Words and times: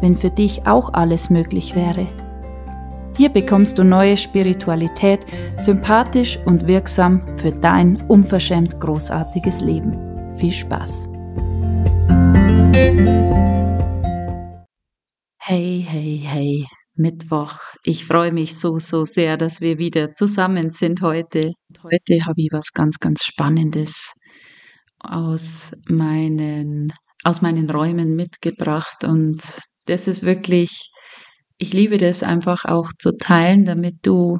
wenn 0.00 0.16
für 0.16 0.30
dich 0.30 0.66
auch 0.66 0.92
alles 0.92 1.30
möglich 1.30 1.74
wäre. 1.74 2.06
Hier 3.16 3.30
bekommst 3.30 3.78
du 3.78 3.84
neue 3.84 4.16
Spiritualität, 4.16 5.20
sympathisch 5.58 6.38
und 6.44 6.66
wirksam 6.66 7.22
für 7.38 7.50
dein 7.50 7.96
unverschämt 8.08 8.78
großartiges 8.78 9.60
Leben. 9.60 10.36
Viel 10.36 10.52
Spaß! 10.52 11.08
Hey, 15.38 15.86
hey, 15.88 16.20
hey, 16.22 16.66
Mittwoch. 16.94 17.54
Ich 17.84 18.04
freue 18.04 18.32
mich 18.32 18.58
so, 18.58 18.78
so 18.78 19.04
sehr, 19.04 19.36
dass 19.36 19.60
wir 19.60 19.78
wieder 19.78 20.12
zusammen 20.12 20.70
sind 20.70 21.02
heute. 21.02 21.52
Heute 21.82 22.26
habe 22.26 22.34
ich 22.42 22.48
was 22.52 22.72
ganz, 22.72 22.98
ganz 22.98 23.24
Spannendes 23.24 24.12
aus 24.98 25.72
meinen, 25.88 26.92
aus 27.22 27.42
meinen 27.42 27.70
Räumen 27.70 28.16
mitgebracht 28.16 29.04
und 29.04 29.40
das 29.86 30.06
ist 30.06 30.22
wirklich, 30.22 30.90
ich 31.58 31.72
liebe 31.72 31.98
das 31.98 32.22
einfach 32.22 32.64
auch 32.64 32.90
zu 32.98 33.16
teilen, 33.16 33.64
damit 33.64 33.96
du 34.02 34.38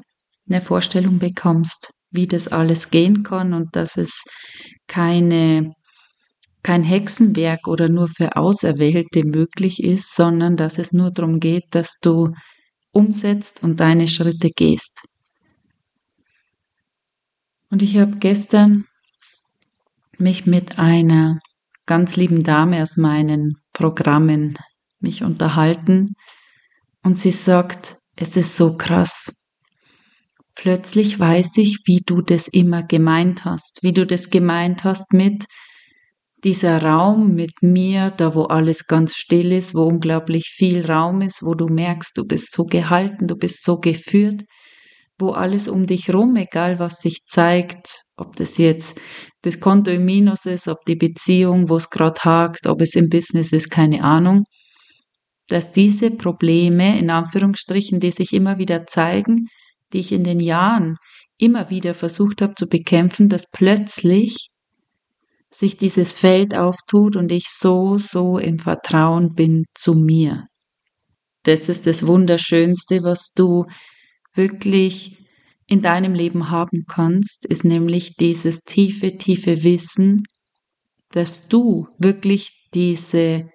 eine 0.48 0.60
Vorstellung 0.60 1.18
bekommst, 1.18 1.92
wie 2.10 2.26
das 2.26 2.48
alles 2.48 2.90
gehen 2.90 3.22
kann 3.22 3.52
und 3.52 3.74
dass 3.74 3.96
es 3.96 4.22
keine, 4.86 5.72
kein 6.62 6.84
Hexenwerk 6.84 7.66
oder 7.66 7.88
nur 7.88 8.08
für 8.08 8.36
Auserwählte 8.36 9.24
möglich 9.24 9.82
ist, 9.82 10.14
sondern 10.14 10.56
dass 10.56 10.78
es 10.78 10.92
nur 10.92 11.10
darum 11.10 11.40
geht, 11.40 11.64
dass 11.70 11.98
du 12.00 12.32
umsetzt 12.92 13.62
und 13.62 13.80
deine 13.80 14.08
Schritte 14.08 14.50
gehst. 14.50 15.02
Und 17.70 17.82
ich 17.82 17.98
habe 17.98 18.16
gestern 18.18 18.84
mich 20.18 20.46
mit 20.46 20.78
einer 20.78 21.40
ganz 21.84 22.16
lieben 22.16 22.42
Dame 22.42 22.82
aus 22.82 22.96
meinen 22.96 23.56
Programmen 23.72 24.56
mich 25.00 25.22
unterhalten 25.22 26.14
und 27.02 27.18
sie 27.18 27.30
sagt, 27.30 27.98
es 28.16 28.36
ist 28.36 28.56
so 28.56 28.76
krass. 28.76 29.32
Plötzlich 30.54 31.20
weiß 31.20 31.58
ich, 31.58 31.80
wie 31.84 32.00
du 32.04 32.22
das 32.22 32.48
immer 32.48 32.82
gemeint 32.82 33.44
hast, 33.44 33.80
wie 33.82 33.92
du 33.92 34.06
das 34.06 34.30
gemeint 34.30 34.84
hast 34.84 35.12
mit 35.12 35.44
dieser 36.44 36.82
Raum 36.82 37.34
mit 37.34 37.62
mir, 37.62 38.10
da 38.10 38.34
wo 38.34 38.44
alles 38.44 38.86
ganz 38.86 39.16
still 39.16 39.52
ist, 39.52 39.74
wo 39.74 39.82
unglaublich 39.82 40.48
viel 40.54 40.86
Raum 40.86 41.20
ist, 41.22 41.42
wo 41.42 41.54
du 41.54 41.66
merkst, 41.66 42.16
du 42.16 42.24
bist 42.24 42.54
so 42.54 42.64
gehalten, 42.64 43.26
du 43.26 43.36
bist 43.36 43.64
so 43.64 43.78
geführt, 43.78 44.42
wo 45.18 45.30
alles 45.30 45.68
um 45.68 45.86
dich 45.86 46.12
rum, 46.12 46.36
egal 46.36 46.78
was 46.78 47.00
sich 47.00 47.24
zeigt, 47.26 48.00
ob 48.16 48.36
das 48.36 48.58
jetzt 48.58 48.98
das 49.42 49.60
Konto 49.60 49.90
im 49.90 50.04
Minus 50.04 50.46
ist, 50.46 50.68
ob 50.68 50.78
die 50.86 50.96
Beziehung, 50.96 51.68
wo 51.68 51.76
es 51.76 51.90
gerade 51.90 52.20
hakt, 52.22 52.66
ob 52.66 52.80
es 52.80 52.94
im 52.94 53.08
Business 53.08 53.52
ist, 53.52 53.70
keine 53.70 54.02
Ahnung, 54.02 54.44
dass 55.48 55.72
diese 55.72 56.10
Probleme, 56.10 56.98
in 56.98 57.10
Anführungsstrichen, 57.10 58.00
die 58.00 58.10
sich 58.10 58.32
immer 58.32 58.58
wieder 58.58 58.86
zeigen, 58.86 59.46
die 59.92 59.98
ich 59.98 60.12
in 60.12 60.24
den 60.24 60.40
Jahren 60.40 60.96
immer 61.38 61.70
wieder 61.70 61.94
versucht 61.94 62.42
habe 62.42 62.54
zu 62.54 62.66
bekämpfen, 62.66 63.28
dass 63.28 63.50
plötzlich 63.50 64.50
sich 65.50 65.76
dieses 65.76 66.12
Feld 66.12 66.54
auftut 66.54 67.16
und 67.16 67.30
ich 67.30 67.48
so, 67.48 67.98
so 67.98 68.38
im 68.38 68.58
Vertrauen 68.58 69.34
bin 69.34 69.64
zu 69.74 69.94
mir. 69.94 70.46
Das 71.44 71.68
ist 71.68 71.86
das 71.86 72.06
Wunderschönste, 72.06 73.02
was 73.02 73.32
du 73.32 73.66
wirklich 74.34 75.16
in 75.66 75.82
deinem 75.82 76.14
Leben 76.14 76.50
haben 76.50 76.84
kannst, 76.88 77.46
ist 77.46 77.64
nämlich 77.64 78.16
dieses 78.16 78.60
tiefe, 78.60 79.16
tiefe 79.16 79.62
Wissen, 79.64 80.22
dass 81.10 81.48
du 81.48 81.88
wirklich 81.98 82.68
diese 82.74 83.48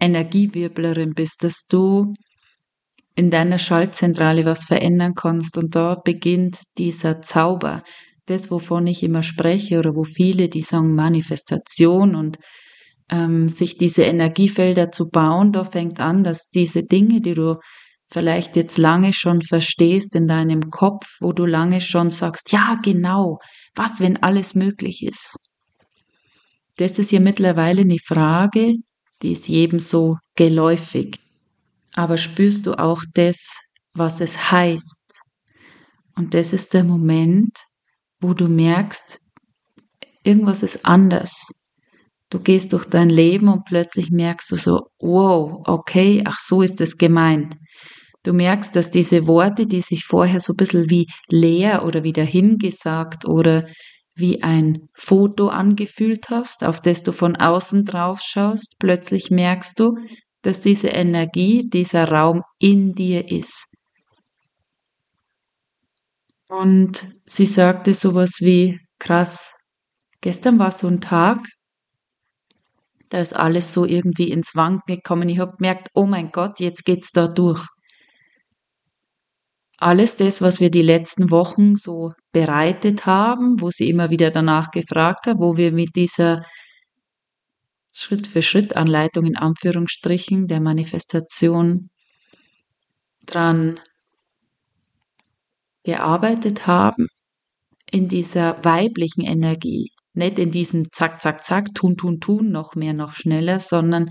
Energiewirblerin 0.00 1.14
bist, 1.14 1.44
dass 1.44 1.66
du 1.66 2.12
in 3.16 3.30
deiner 3.30 3.58
Schaltzentrale 3.58 4.44
was 4.44 4.64
verändern 4.64 5.14
kannst 5.14 5.56
und 5.56 5.74
dort 5.74 6.04
beginnt 6.04 6.58
dieser 6.78 7.22
Zauber. 7.22 7.82
Das, 8.26 8.50
wovon 8.50 8.86
ich 8.86 9.02
immer 9.02 9.22
spreche 9.22 9.78
oder 9.78 9.94
wo 9.94 10.04
viele, 10.04 10.48
die 10.48 10.62
sagen 10.62 10.94
Manifestation 10.94 12.14
und 12.14 12.38
ähm, 13.10 13.48
sich 13.48 13.76
diese 13.76 14.02
Energiefelder 14.02 14.90
zu 14.90 15.08
bauen, 15.10 15.52
da 15.52 15.64
fängt 15.64 16.00
an, 16.00 16.24
dass 16.24 16.48
diese 16.48 16.82
Dinge, 16.82 17.20
die 17.20 17.34
du 17.34 17.56
vielleicht 18.10 18.56
jetzt 18.56 18.78
lange 18.78 19.12
schon 19.12 19.42
verstehst 19.42 20.14
in 20.14 20.26
deinem 20.26 20.70
Kopf, 20.70 21.16
wo 21.20 21.32
du 21.32 21.44
lange 21.46 21.80
schon 21.80 22.10
sagst, 22.10 22.52
ja 22.52 22.78
genau, 22.82 23.38
was, 23.74 24.00
wenn 24.00 24.22
alles 24.22 24.54
möglich 24.54 25.02
ist. 25.02 25.36
Das 26.76 26.98
ist 26.98 27.12
ja 27.12 27.20
mittlerweile 27.20 27.82
eine 27.82 27.98
Frage, 28.04 28.74
die 29.24 29.32
ist 29.32 29.48
jedem 29.48 29.80
so 29.80 30.18
geläufig. 30.36 31.18
Aber 31.94 32.18
spürst 32.18 32.66
du 32.66 32.78
auch 32.78 33.02
das, 33.14 33.38
was 33.94 34.20
es 34.20 34.50
heißt? 34.50 35.12
Und 36.14 36.34
das 36.34 36.52
ist 36.52 36.74
der 36.74 36.84
Moment, 36.84 37.56
wo 38.20 38.34
du 38.34 38.48
merkst, 38.48 39.18
irgendwas 40.24 40.62
ist 40.62 40.84
anders. 40.84 41.46
Du 42.28 42.38
gehst 42.38 42.74
durch 42.74 42.84
dein 42.84 43.08
Leben 43.08 43.48
und 43.48 43.64
plötzlich 43.64 44.10
merkst 44.10 44.50
du 44.50 44.56
so, 44.56 44.88
wow, 44.98 45.62
okay, 45.64 46.22
ach 46.26 46.38
so 46.40 46.60
ist 46.60 46.82
es 46.82 46.98
gemeint. 46.98 47.56
Du 48.24 48.34
merkst, 48.34 48.76
dass 48.76 48.90
diese 48.90 49.26
Worte, 49.26 49.66
die 49.66 49.80
sich 49.80 50.04
vorher 50.04 50.40
so 50.40 50.52
ein 50.52 50.56
bisschen 50.56 50.90
wie 50.90 51.06
leer 51.28 51.86
oder 51.86 52.04
wieder 52.04 52.24
hingesagt 52.24 53.24
oder 53.24 53.66
wie 54.14 54.42
ein 54.42 54.88
Foto 54.94 55.48
angefühlt 55.48 56.30
hast, 56.30 56.64
auf 56.64 56.80
das 56.80 57.02
du 57.02 57.12
von 57.12 57.36
außen 57.36 57.84
drauf 57.84 58.20
schaust, 58.22 58.76
plötzlich 58.78 59.30
merkst 59.30 59.78
du, 59.78 59.96
dass 60.42 60.60
diese 60.60 60.88
Energie, 60.88 61.68
dieser 61.68 62.08
Raum 62.08 62.42
in 62.58 62.92
dir 62.94 63.30
ist. 63.30 63.76
Und 66.48 67.04
sie 67.26 67.46
sagte 67.46 67.92
sowas 67.92 68.38
wie, 68.40 68.78
krass, 69.00 69.54
gestern 70.20 70.58
war 70.58 70.70
so 70.70 70.86
ein 70.86 71.00
Tag, 71.00 71.40
da 73.08 73.20
ist 73.20 73.34
alles 73.34 73.72
so 73.72 73.84
irgendwie 73.84 74.30
ins 74.30 74.54
Wanken 74.54 74.96
gekommen. 74.96 75.28
Ich 75.28 75.38
habe 75.38 75.56
gemerkt, 75.56 75.88
oh 75.94 76.06
mein 76.06 76.30
Gott, 76.30 76.60
jetzt 76.60 76.84
geht's 76.84 77.10
da 77.12 77.28
durch 77.28 77.66
alles 79.84 80.16
das, 80.16 80.40
was 80.40 80.60
wir 80.60 80.70
die 80.70 80.82
letzten 80.82 81.30
Wochen 81.30 81.76
so 81.76 82.12
bereitet 82.32 83.04
haben, 83.04 83.60
wo 83.60 83.70
sie 83.70 83.90
immer 83.90 84.08
wieder 84.08 84.30
danach 84.30 84.70
gefragt 84.70 85.26
hat, 85.26 85.38
wo 85.38 85.58
wir 85.58 85.72
mit 85.72 85.94
dieser 85.94 86.42
Schritt 87.92 88.26
für 88.26 88.40
Schritt 88.40 88.76
Anleitung 88.76 89.26
in 89.26 89.36
Anführungsstrichen 89.36 90.46
der 90.46 90.62
Manifestation 90.62 91.90
dran 93.26 93.78
gearbeitet 95.82 96.66
haben, 96.66 97.06
in 97.90 98.08
dieser 98.08 98.64
weiblichen 98.64 99.22
Energie, 99.22 99.90
nicht 100.14 100.38
in 100.38 100.50
diesem 100.50 100.86
Zack, 100.92 101.20
Zack, 101.20 101.44
Zack, 101.44 101.74
tun, 101.74 101.98
tun, 101.98 102.20
tun, 102.20 102.50
noch 102.50 102.74
mehr, 102.74 102.94
noch 102.94 103.12
schneller, 103.12 103.60
sondern 103.60 104.08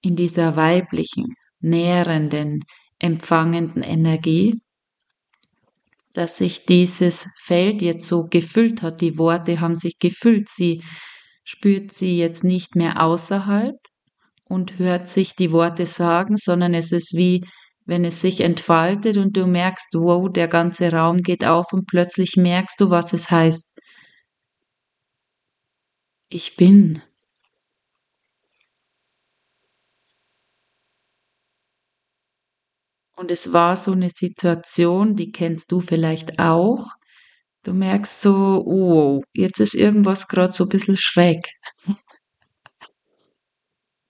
in 0.00 0.16
dieser 0.16 0.56
weiblichen, 0.56 1.34
nährenden, 1.60 2.64
empfangenden 2.98 3.84
Energie, 3.84 4.60
dass 6.18 6.36
sich 6.36 6.66
dieses 6.66 7.28
Feld 7.36 7.80
jetzt 7.80 8.08
so 8.08 8.26
gefüllt 8.28 8.82
hat. 8.82 9.00
Die 9.00 9.18
Worte 9.18 9.60
haben 9.60 9.76
sich 9.76 10.00
gefüllt. 10.00 10.48
Sie 10.48 10.82
spürt 11.44 11.92
sie 11.92 12.18
jetzt 12.18 12.42
nicht 12.42 12.74
mehr 12.74 13.00
außerhalb 13.00 13.76
und 14.44 14.78
hört 14.78 15.08
sich 15.08 15.36
die 15.36 15.52
Worte 15.52 15.86
sagen, 15.86 16.36
sondern 16.36 16.74
es 16.74 16.90
ist 16.90 17.16
wie 17.16 17.44
wenn 17.86 18.04
es 18.04 18.20
sich 18.20 18.40
entfaltet 18.40 19.16
und 19.16 19.36
du 19.36 19.46
merkst, 19.46 19.94
wow, 19.94 20.28
der 20.30 20.48
ganze 20.48 20.92
Raum 20.92 21.18
geht 21.18 21.44
auf 21.44 21.72
und 21.72 21.86
plötzlich 21.86 22.36
merkst 22.36 22.80
du, 22.80 22.90
was 22.90 23.12
es 23.12 23.30
heißt. 23.30 23.78
Ich 26.28 26.56
bin. 26.56 27.00
Und 33.18 33.32
es 33.32 33.52
war 33.52 33.74
so 33.74 33.90
eine 33.90 34.10
Situation, 34.10 35.16
die 35.16 35.32
kennst 35.32 35.72
du 35.72 35.80
vielleicht 35.80 36.38
auch. 36.38 36.86
Du 37.64 37.74
merkst 37.74 38.22
so, 38.22 38.62
oh, 38.64 39.22
jetzt 39.34 39.58
ist 39.58 39.74
irgendwas 39.74 40.28
gerade 40.28 40.52
so 40.52 40.64
ein 40.64 40.68
bisschen 40.68 40.96
schräg. 40.96 41.44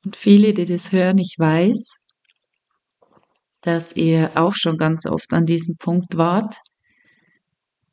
Und 0.04 0.14
viele, 0.14 0.52
die 0.52 0.66
das 0.66 0.92
hören, 0.92 1.16
ich 1.16 1.36
weiß, 1.38 2.00
dass 3.62 3.96
ihr 3.96 4.32
auch 4.34 4.54
schon 4.54 4.76
ganz 4.76 5.06
oft 5.06 5.32
an 5.32 5.46
diesem 5.46 5.76
Punkt 5.78 6.18
wart. 6.18 6.56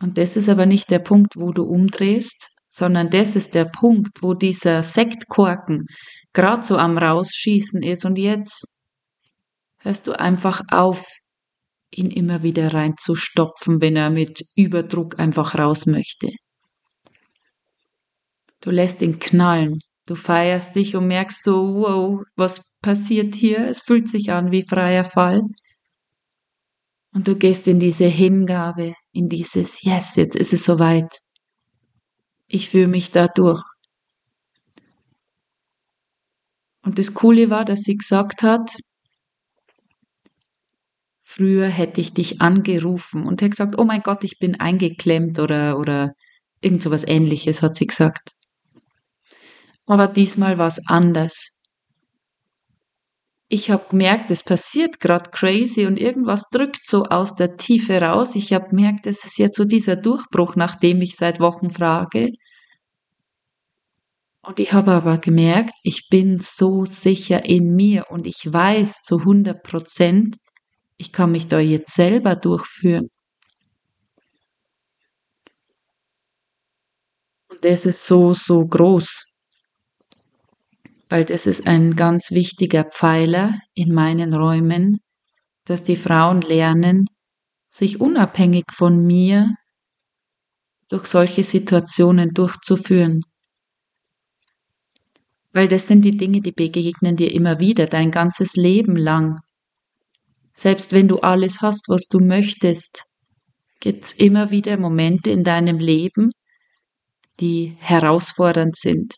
Und 0.01 0.17
das 0.17 0.35
ist 0.35 0.49
aber 0.49 0.65
nicht 0.65 0.91
der 0.91 0.99
Punkt, 0.99 1.37
wo 1.37 1.53
du 1.53 1.63
umdrehst, 1.63 2.49
sondern 2.67 3.09
das 3.09 3.37
ist 3.37 3.55
der 3.55 3.65
Punkt, 3.65 4.21
wo 4.21 4.33
dieser 4.33 4.83
Sektkorken 4.83 5.85
gerade 6.33 6.65
so 6.65 6.77
am 6.77 6.97
Rausschießen 6.97 7.83
ist. 7.83 8.03
Und 8.03 8.17
jetzt 8.17 8.74
hörst 9.85 10.07
du 10.07 10.19
einfach 10.19 10.61
auf, 10.69 11.07
ihn 11.91 12.11
immer 12.11 12.43
wieder 12.43 12.73
reinzustopfen, 12.73 13.79
wenn 13.81 13.95
er 13.95 14.09
mit 14.09 14.41
Überdruck 14.55 15.19
einfach 15.19 15.55
raus 15.55 15.85
möchte. 15.85 16.29
Du 18.61 18.71
lässt 18.71 19.01
ihn 19.01 19.19
knallen. 19.19 19.79
Du 20.07 20.15
feierst 20.15 20.75
dich 20.75 20.95
und 20.95 21.07
merkst 21.07 21.43
so, 21.43 21.75
wow, 21.75 22.23
was 22.35 22.77
passiert 22.81 23.35
hier? 23.35 23.67
Es 23.67 23.81
fühlt 23.81 24.07
sich 24.07 24.31
an 24.31 24.51
wie 24.51 24.65
freier 24.67 25.05
Fall. 25.05 25.41
Und 27.13 27.27
du 27.27 27.35
gehst 27.35 27.67
in 27.67 27.79
diese 27.79 28.05
Hingabe, 28.05 28.93
in 29.13 29.29
dieses 29.29 29.81
Yes, 29.83 30.15
jetzt 30.15 30.35
ist 30.35 30.53
es 30.53 30.65
soweit. 30.65 31.19
Ich 32.47 32.69
fühle 32.69 32.87
mich 32.87 33.11
da 33.11 33.27
durch. 33.27 33.63
Und 36.83 36.99
das 36.99 37.13
Coole 37.13 37.49
war, 37.49 37.65
dass 37.65 37.79
sie 37.79 37.95
gesagt 37.95 38.43
hat, 38.43 38.75
früher 41.35 41.67
hätte 41.67 42.01
ich 42.01 42.13
dich 42.13 42.41
angerufen 42.41 43.25
und 43.25 43.41
hätte 43.41 43.51
gesagt, 43.51 43.77
oh 43.77 43.83
mein 43.83 44.01
Gott, 44.01 44.23
ich 44.23 44.39
bin 44.39 44.59
eingeklemmt 44.59 45.39
oder, 45.39 45.77
oder 45.77 46.13
irgend 46.61 46.81
so 46.81 46.91
was 46.91 47.05
ähnliches, 47.05 47.61
hat 47.61 47.75
sie 47.75 47.87
gesagt. 47.87 48.31
Aber 49.85 50.07
diesmal 50.07 50.57
war 50.57 50.67
es 50.67 50.81
anders. 50.87 51.61
Ich 53.47 53.69
habe 53.69 53.85
gemerkt, 53.89 54.31
es 54.31 54.43
passiert 54.43 54.99
gerade 54.99 55.29
crazy 55.29 55.85
und 55.85 55.97
irgendwas 55.97 56.49
drückt 56.51 56.87
so 56.87 57.05
aus 57.05 57.35
der 57.35 57.57
Tiefe 57.57 58.01
raus. 58.01 58.35
Ich 58.35 58.53
habe 58.53 58.69
gemerkt, 58.69 59.05
es 59.05 59.23
ist 59.23 59.37
jetzt 59.37 59.57
so 59.57 59.65
dieser 59.65 59.95
Durchbruch, 59.95 60.55
nach 60.55 60.75
dem 60.75 61.01
ich 61.01 61.15
seit 61.15 61.39
Wochen 61.39 61.69
frage. 61.69 62.29
Und 64.41 64.59
ich 64.59 64.73
habe 64.73 64.91
aber 64.93 65.17
gemerkt, 65.19 65.73
ich 65.83 66.07
bin 66.09 66.39
so 66.39 66.85
sicher 66.85 67.45
in 67.45 67.75
mir 67.75 68.05
und 68.09 68.25
ich 68.25 68.41
weiß 68.51 69.01
zu 69.01 69.19
100 69.19 69.61
Prozent, 69.61 70.37
ich 70.97 71.11
kann 71.11 71.31
mich 71.31 71.47
da 71.47 71.59
jetzt 71.59 71.93
selber 71.93 72.35
durchführen. 72.35 73.09
Und 77.49 77.63
das 77.63 77.85
ist 77.85 78.05
so, 78.05 78.33
so 78.33 78.65
groß 78.65 79.35
weil 81.09 81.25
das 81.25 81.45
ist 81.45 81.67
ein 81.67 81.95
ganz 81.95 82.31
wichtiger 82.31 82.83
Pfeiler 82.83 83.59
in 83.73 83.93
meinen 83.93 84.33
Räumen, 84.33 84.99
dass 85.65 85.83
die 85.83 85.95
Frauen 85.95 86.41
lernen, 86.41 87.05
sich 87.69 88.01
unabhängig 88.01 88.65
von 88.71 89.05
mir 89.05 89.53
durch 90.89 91.05
solche 91.05 91.43
Situationen 91.43 92.29
durchzuführen. 92.33 93.21
Weil 95.51 95.67
das 95.67 95.87
sind 95.87 96.03
die 96.03 96.17
Dinge, 96.17 96.41
die 96.41 96.51
begegnen 96.51 97.15
dir 97.15 97.33
immer 97.33 97.59
wieder, 97.59 97.87
dein 97.87 98.11
ganzes 98.11 98.55
Leben 98.55 98.95
lang. 98.95 99.39
Selbst 100.55 100.93
wenn 100.93 101.07
du 101.07 101.19
alles 101.19 101.61
hast, 101.61 101.89
was 101.89 102.07
du 102.07 102.19
möchtest, 102.19 103.03
gibt's 103.81 104.13
immer 104.13 104.51
wieder 104.51 104.77
Momente 104.77 105.29
in 105.29 105.43
deinem 105.43 105.77
Leben, 105.77 106.31
die 107.41 107.75
herausfordernd 107.79 108.77
sind, 108.77 109.15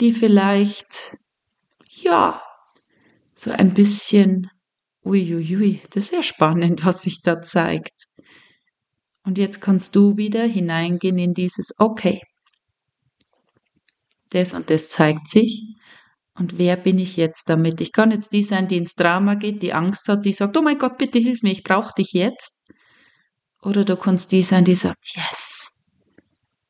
die 0.00 0.12
vielleicht, 0.12 1.16
ja, 1.88 2.40
so 3.34 3.50
ein 3.50 3.74
bisschen, 3.74 4.48
uiuiui, 5.04 5.82
das 5.90 6.04
ist 6.04 6.10
sehr 6.10 6.22
spannend, 6.22 6.84
was 6.84 7.02
sich 7.02 7.20
da 7.22 7.42
zeigt. 7.42 8.06
Und 9.24 9.38
jetzt 9.38 9.60
kannst 9.60 9.96
du 9.96 10.16
wieder 10.16 10.44
hineingehen 10.44 11.18
in 11.18 11.34
dieses, 11.34 11.72
okay, 11.78 12.22
das 14.30 14.54
und 14.54 14.70
das 14.70 14.88
zeigt 14.88 15.28
sich. 15.28 15.62
Und 16.36 16.58
wer 16.58 16.76
bin 16.76 16.98
ich 16.98 17.16
jetzt 17.16 17.48
damit? 17.48 17.80
Ich 17.80 17.92
kann 17.92 18.10
jetzt 18.10 18.32
die 18.32 18.42
sein, 18.42 18.66
die 18.66 18.76
ins 18.76 18.94
Drama 18.94 19.34
geht, 19.34 19.62
die 19.62 19.72
Angst 19.72 20.08
hat, 20.08 20.26
die 20.26 20.32
sagt, 20.32 20.56
oh 20.56 20.62
mein 20.62 20.78
Gott, 20.78 20.98
bitte 20.98 21.18
hilf 21.18 21.42
mir, 21.42 21.52
ich 21.52 21.62
brauche 21.62 21.94
dich 21.96 22.12
jetzt. 22.12 22.64
Oder 23.62 23.84
du 23.84 23.96
kannst 23.96 24.32
die 24.32 24.42
sein, 24.42 24.64
die 24.64 24.74
sagt, 24.74 25.14
yes, 25.14 25.72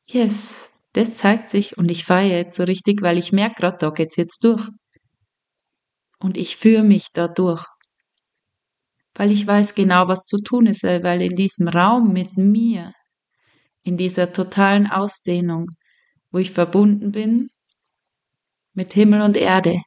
yes, 0.05 0.69
das 0.93 1.15
zeigt 1.15 1.49
sich 1.49 1.77
und 1.77 1.89
ich 1.89 2.05
feiere 2.05 2.37
jetzt 2.37 2.55
so 2.55 2.63
richtig, 2.63 3.01
weil 3.01 3.17
ich 3.17 3.31
merke 3.31 3.55
gerade, 3.55 3.77
da 3.79 3.89
geht's 3.89 4.17
jetzt 4.17 4.43
durch. 4.43 4.69
Und 6.19 6.37
ich 6.37 6.57
führe 6.57 6.83
mich 6.83 7.07
da 7.13 7.27
durch. 7.27 7.65
Weil 9.15 9.31
ich 9.31 9.47
weiß 9.47 9.75
genau, 9.75 10.07
was 10.07 10.25
zu 10.25 10.37
tun 10.37 10.67
ist, 10.67 10.83
weil 10.83 11.21
in 11.21 11.35
diesem 11.35 11.67
Raum 11.67 12.13
mit 12.13 12.37
mir, 12.37 12.93
in 13.83 13.97
dieser 13.97 14.31
totalen 14.31 14.87
Ausdehnung, 14.87 15.67
wo 16.31 16.37
ich 16.37 16.51
verbunden 16.51 17.11
bin 17.11 17.49
mit 18.75 18.93
Himmel 18.93 19.21
und 19.21 19.37
Erde, 19.37 19.81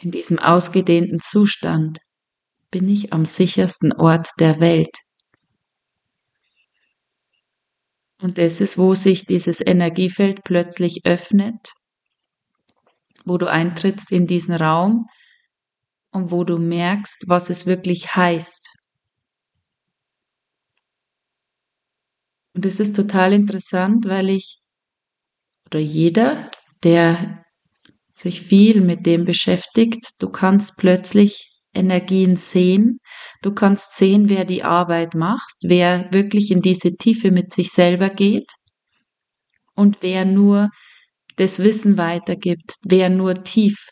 in 0.00 0.10
diesem 0.10 0.38
ausgedehnten 0.38 1.20
Zustand, 1.20 1.98
bin 2.70 2.88
ich 2.88 3.12
am 3.12 3.24
sichersten 3.24 3.92
Ort 3.94 4.28
der 4.38 4.60
Welt. 4.60 4.94
Und 8.20 8.38
das 8.38 8.60
ist, 8.60 8.78
wo 8.78 8.94
sich 8.94 9.24
dieses 9.24 9.60
Energiefeld 9.60 10.44
plötzlich 10.44 11.02
öffnet, 11.04 11.72
wo 13.24 13.38
du 13.38 13.50
eintrittst 13.50 14.12
in 14.12 14.26
diesen 14.26 14.54
Raum 14.54 15.06
und 16.10 16.30
wo 16.30 16.44
du 16.44 16.58
merkst, 16.58 17.24
was 17.28 17.50
es 17.50 17.66
wirklich 17.66 18.14
heißt. 18.14 18.74
Und 22.54 22.64
es 22.64 22.80
ist 22.80 22.96
total 22.96 23.34
interessant, 23.34 24.06
weil 24.06 24.30
ich 24.30 24.58
oder 25.66 25.78
jeder, 25.78 26.50
der 26.86 27.42
sich 28.14 28.42
viel 28.42 28.80
mit 28.80 29.06
dem 29.06 29.24
beschäftigt, 29.24 30.06
du 30.20 30.30
kannst 30.30 30.76
plötzlich 30.78 31.50
Energien 31.74 32.36
sehen. 32.36 32.98
Du 33.42 33.52
kannst 33.52 33.96
sehen, 33.96 34.28
wer 34.28 34.44
die 34.44 34.62
Arbeit 34.62 35.14
macht, 35.14 35.56
wer 35.62 36.08
wirklich 36.12 36.52
in 36.52 36.62
diese 36.62 36.92
Tiefe 36.96 37.32
mit 37.32 37.52
sich 37.52 37.72
selber 37.72 38.08
geht 38.08 38.50
und 39.74 39.98
wer 40.00 40.24
nur 40.24 40.70
das 41.34 41.58
Wissen 41.58 41.98
weitergibt, 41.98 42.76
wer 42.84 43.10
nur 43.10 43.34
tief 43.42 43.88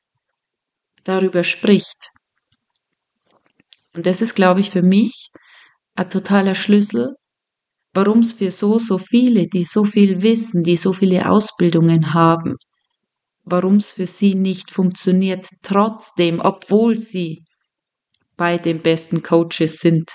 darüber 1.02 1.42
spricht. 1.42 2.10
Und 3.94 4.06
das 4.06 4.22
ist, 4.22 4.36
glaube 4.36 4.60
ich, 4.60 4.70
für 4.70 4.82
mich 4.82 5.30
ein 5.96 6.08
totaler 6.08 6.54
Schlüssel, 6.54 7.16
warum 7.92 8.20
es 8.20 8.34
für 8.34 8.52
so, 8.52 8.78
so 8.78 8.98
viele, 8.98 9.48
die 9.48 9.64
so 9.64 9.84
viel 9.84 10.22
wissen, 10.22 10.62
die 10.62 10.76
so 10.76 10.92
viele 10.92 11.28
Ausbildungen 11.28 12.14
haben, 12.14 12.54
warum 13.44 13.76
es 13.76 13.92
für 13.92 14.06
sie 14.06 14.34
nicht 14.34 14.70
funktioniert, 14.70 15.46
trotzdem, 15.62 16.40
obwohl 16.40 16.98
sie 16.98 17.44
bei 18.36 18.58
den 18.58 18.82
besten 18.82 19.22
Coaches 19.22 19.76
sind, 19.76 20.10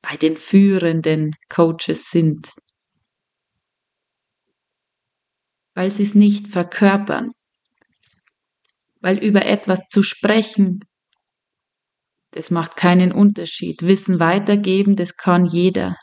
bei 0.00 0.16
den 0.16 0.36
führenden 0.36 1.32
Coaches 1.48 2.10
sind, 2.10 2.50
weil 5.74 5.90
sie 5.90 6.04
es 6.04 6.14
nicht 6.14 6.48
verkörpern, 6.48 7.32
weil 9.00 9.18
über 9.18 9.44
etwas 9.44 9.80
zu 9.88 10.02
sprechen, 10.02 10.80
das 12.30 12.50
macht 12.50 12.76
keinen 12.76 13.12
Unterschied. 13.12 13.82
Wissen 13.82 14.18
weitergeben, 14.18 14.96
das 14.96 15.16
kann 15.16 15.44
jeder. 15.44 15.96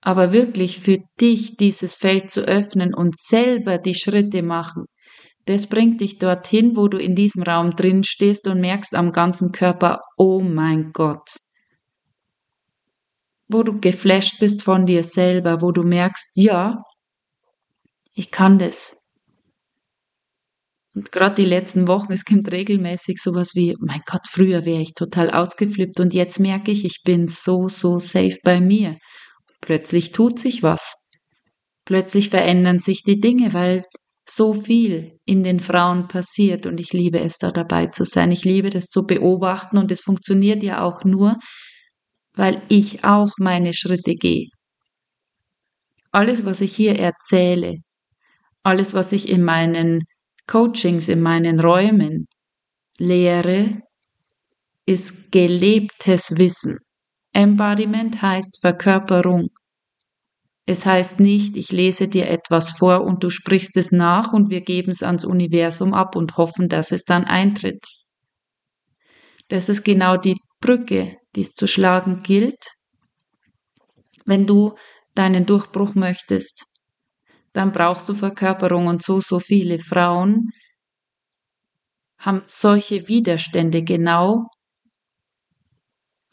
Aber 0.00 0.32
wirklich 0.32 0.80
für 0.80 0.98
dich 1.20 1.56
dieses 1.56 1.96
Feld 1.96 2.30
zu 2.30 2.42
öffnen 2.42 2.94
und 2.94 3.16
selber 3.16 3.78
die 3.78 3.94
Schritte 3.94 4.42
machen, 4.42 4.84
das 5.48 5.66
bringt 5.66 6.02
dich 6.02 6.18
dorthin, 6.18 6.76
wo 6.76 6.88
du 6.88 6.98
in 6.98 7.14
diesem 7.14 7.42
Raum 7.42 7.70
drin 7.70 8.04
stehst 8.04 8.46
und 8.46 8.60
merkst 8.60 8.94
am 8.94 9.12
ganzen 9.12 9.50
Körper, 9.50 10.00
oh 10.18 10.40
mein 10.40 10.92
Gott. 10.92 11.30
Wo 13.48 13.62
du 13.62 13.80
geflasht 13.80 14.40
bist 14.40 14.62
von 14.62 14.84
dir 14.84 15.02
selber, 15.02 15.62
wo 15.62 15.72
du 15.72 15.82
merkst, 15.82 16.32
ja, 16.34 16.76
ich 18.12 18.30
kann 18.30 18.58
das. 18.58 18.98
Und 20.94 21.12
gerade 21.12 21.36
die 21.36 21.48
letzten 21.48 21.88
Wochen, 21.88 22.12
es 22.12 22.26
kommt 22.26 22.52
regelmäßig 22.52 23.18
sowas 23.18 23.54
wie, 23.54 23.74
mein 23.78 24.02
Gott, 24.04 24.26
früher 24.28 24.66
wäre 24.66 24.82
ich 24.82 24.92
total 24.92 25.30
ausgeflippt 25.30 25.98
und 25.98 26.12
jetzt 26.12 26.40
merke 26.40 26.72
ich, 26.72 26.84
ich 26.84 27.02
bin 27.04 27.28
so, 27.28 27.68
so 27.68 27.98
safe 27.98 28.36
bei 28.42 28.60
mir. 28.60 28.98
Plötzlich 29.60 30.12
tut 30.12 30.38
sich 30.38 30.62
was. 30.62 30.94
Plötzlich 31.84 32.30
verändern 32.30 32.80
sich 32.80 33.02
die 33.02 33.20
Dinge, 33.20 33.54
weil 33.54 33.84
so 34.28 34.52
viel 34.54 35.18
in 35.24 35.42
den 35.42 35.60
Frauen 35.60 36.06
passiert 36.08 36.66
und 36.66 36.80
ich 36.80 36.92
liebe 36.92 37.18
es, 37.20 37.38
da 37.38 37.50
dabei 37.50 37.86
zu 37.86 38.04
sein. 38.04 38.30
Ich 38.30 38.44
liebe 38.44 38.70
das 38.70 38.86
zu 38.86 39.06
beobachten 39.06 39.78
und 39.78 39.90
es 39.90 40.02
funktioniert 40.02 40.62
ja 40.62 40.82
auch 40.82 41.04
nur, 41.04 41.36
weil 42.34 42.62
ich 42.68 43.04
auch 43.04 43.30
meine 43.38 43.72
Schritte 43.72 44.14
gehe. 44.14 44.48
Alles, 46.12 46.44
was 46.44 46.60
ich 46.60 46.74
hier 46.74 46.98
erzähle, 46.98 47.76
alles, 48.62 48.94
was 48.94 49.12
ich 49.12 49.28
in 49.28 49.42
meinen 49.44 50.04
Coachings, 50.46 51.08
in 51.08 51.22
meinen 51.22 51.60
Räumen 51.60 52.26
Lehre 52.98 53.80
ist 54.86 55.30
gelebtes 55.30 56.36
Wissen. 56.36 56.78
Embodiment 57.38 58.20
heißt 58.20 58.58
Verkörperung. 58.60 59.50
Es 60.66 60.84
heißt 60.84 61.20
nicht, 61.20 61.56
ich 61.56 61.70
lese 61.70 62.08
dir 62.08 62.28
etwas 62.28 62.72
vor 62.72 63.02
und 63.02 63.22
du 63.22 63.30
sprichst 63.30 63.76
es 63.76 63.92
nach 63.92 64.32
und 64.32 64.50
wir 64.50 64.60
geben 64.60 64.90
es 64.90 65.04
ans 65.04 65.24
Universum 65.24 65.94
ab 65.94 66.16
und 66.16 66.36
hoffen, 66.36 66.68
dass 66.68 66.90
es 66.90 67.04
dann 67.04 67.22
eintritt. 67.22 67.86
Das 69.46 69.68
ist 69.68 69.84
genau 69.84 70.16
die 70.16 70.36
Brücke, 70.60 71.16
die 71.36 71.42
es 71.42 71.54
zu 71.54 71.68
schlagen 71.68 72.24
gilt, 72.24 72.72
wenn 74.26 74.48
du 74.48 74.74
deinen 75.14 75.46
Durchbruch 75.46 75.94
möchtest. 75.94 76.64
Dann 77.52 77.70
brauchst 77.70 78.08
du 78.08 78.14
Verkörperung 78.14 78.88
und 78.88 79.00
so, 79.00 79.20
so 79.20 79.38
viele 79.38 79.78
Frauen 79.78 80.50
haben 82.18 82.42
solche 82.46 83.06
Widerstände 83.06 83.84
genau 83.84 84.48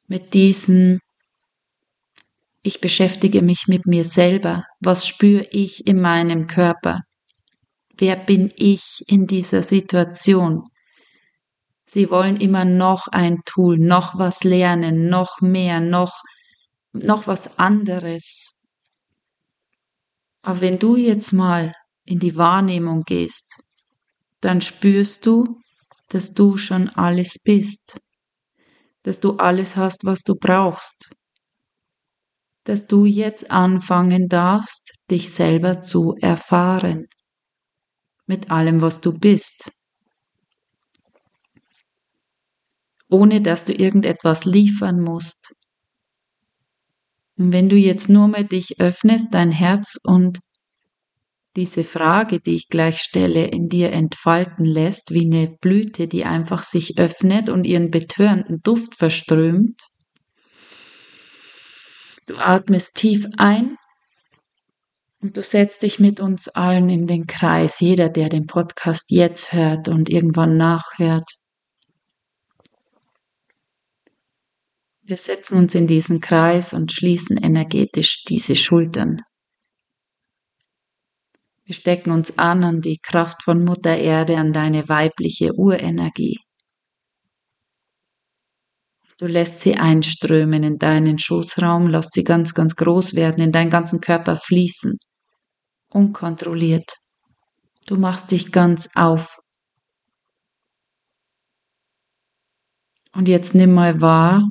mit 0.08 0.34
diesen 0.34 1.00
ich 2.66 2.82
beschäftige 2.82 3.44
mich 3.44 3.68
mit 3.68 3.86
mir 3.86 4.04
selber. 4.04 4.66
Was 4.80 5.08
spüre 5.08 5.48
ich 5.52 5.86
in 5.86 6.02
meinem 6.02 6.48
Körper? 6.48 7.02
Wer 7.96 8.16
bin 8.16 8.52
ich 8.56 9.04
in 9.06 9.28
dieser 9.28 9.62
Situation? 9.62 10.64
Sie 11.86 12.10
wollen 12.10 12.38
immer 12.38 12.66
noch 12.66 13.08
ein 13.08 13.42
Tool, 13.46 13.78
noch 13.78 14.18
was 14.18 14.44
lernen, 14.44 15.10
noch 15.10 15.42
mehr, 15.42 15.80
noch, 15.80 16.24
noch 16.92 17.28
was 17.28 17.60
anderes. 17.60 18.56
Aber 20.42 20.62
wenn 20.62 20.80
du 20.80 20.96
jetzt 20.96 21.34
mal 21.34 21.72
in 22.04 22.18
die 22.18 22.36
Wahrnehmung 22.36 23.04
gehst, 23.04 23.62
dann 24.42 24.62
spürst 24.62 25.28
du, 25.28 25.62
dass 26.10 26.34
du 26.34 26.58
schon 26.58 26.90
alles 26.90 27.38
bist, 27.44 28.00
dass 29.06 29.20
du 29.20 29.38
alles 29.38 29.76
hast, 29.76 30.04
was 30.04 30.24
du 30.24 30.34
brauchst, 30.34 31.12
dass 32.64 32.88
du 32.88 33.06
jetzt 33.06 33.52
anfangen 33.52 34.28
darfst, 34.28 34.96
dich 35.12 35.32
selber 35.32 35.82
zu 35.82 36.16
erfahren, 36.20 37.06
mit 38.26 38.50
allem, 38.50 38.82
was 38.82 39.02
du 39.02 39.16
bist, 39.16 39.72
ohne 43.10 43.42
dass 43.42 43.64
du 43.64 43.74
irgendetwas 43.74 44.46
liefern 44.46 45.00
musst. 45.00 45.54
Und 47.38 47.54
wenn 47.54 47.70
du 47.70 47.76
jetzt 47.76 48.10
nur 48.10 48.28
mal 48.28 48.44
dich 48.44 48.80
öffnest, 48.80 49.36
dein 49.36 49.52
Herz 49.52 50.00
und 50.04 50.40
diese 51.56 51.84
Frage, 51.84 52.40
die 52.40 52.56
ich 52.56 52.68
gleich 52.68 53.00
stelle, 53.00 53.46
in 53.46 53.70
dir 53.70 53.92
entfalten 53.92 54.66
lässt, 54.66 55.14
wie 55.14 55.26
eine 55.26 55.56
Blüte, 55.62 56.08
die 56.08 56.26
einfach 56.26 56.64
sich 56.64 56.98
öffnet 56.98 57.50
und 57.50 57.66
ihren 57.66 57.92
betörenden 57.92 58.60
Duft 58.62 58.96
verströmt. 58.96 59.82
Du 62.28 62.36
atmest 62.38 62.96
tief 62.96 63.28
ein 63.38 63.78
und 65.22 65.38
du 65.38 65.42
setzt 65.42 65.84
dich 65.84 66.00
mit 66.00 66.20
uns 66.20 66.50
allen 66.50 66.90
in 66.90 67.08
den 67.08 67.26
Kreis, 67.28 67.80
jeder, 67.80 68.10
der 68.10 68.30
den 68.30 68.48
Podcast 68.48 69.12
jetzt 69.12 69.54
hört 69.54 69.88
und 69.88 70.10
irgendwann 70.10 70.58
nachhört. 70.58 71.30
Wir 75.04 75.18
setzen 75.18 75.60
uns 75.60 75.76
in 75.76 75.86
diesen 75.86 76.20
Kreis 76.20 76.74
und 76.74 76.92
schließen 76.92 77.38
energetisch 77.38 78.24
diese 78.24 78.56
Schultern. 78.56 79.22
Wir 81.66 81.74
stecken 81.74 82.12
uns 82.12 82.38
an 82.38 82.64
an 82.64 82.82
die 82.82 83.00
Kraft 83.00 83.42
von 83.44 83.64
Mutter 83.64 83.98
Erde, 83.98 84.38
an 84.38 84.54
deine 84.54 84.88
weibliche 84.88 85.52
Urenergie. 85.56 86.38
Du 89.18 89.26
lässt 89.26 89.62
sie 89.62 89.76
einströmen 89.76 90.64
in 90.64 90.78
deinen 90.78 91.18
Schoßraum, 91.18 91.88
lass 91.88 92.10
sie 92.12 92.24
ganz, 92.24 92.54
ganz 92.54 92.76
groß 92.76 93.16
werden, 93.16 93.42
in 93.42 93.52
deinen 93.52 93.72
ganzen 93.72 94.00
Körper 94.00 94.38
fließen. 94.38 94.98
Unkontrolliert. 95.90 96.94
Du 97.88 97.98
machst 97.98 98.30
dich 98.32 98.52
ganz 98.52 98.90
auf. 98.94 99.40
Und 103.14 103.28
jetzt 103.28 103.56
nimm 103.56 103.74
mal 103.74 104.02
wahr, 104.02 104.44